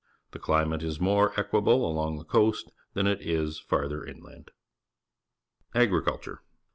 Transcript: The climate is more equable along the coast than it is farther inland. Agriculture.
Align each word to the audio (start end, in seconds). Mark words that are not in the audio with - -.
The 0.31 0.39
climate 0.39 0.81
is 0.81 0.99
more 0.99 1.31
equable 1.39 1.85
along 1.85 2.17
the 2.17 2.23
coast 2.25 2.71
than 2.95 3.05
it 3.05 3.21
is 3.21 3.59
farther 3.59 4.03
inland. 4.03 4.49
Agriculture. 5.75 6.41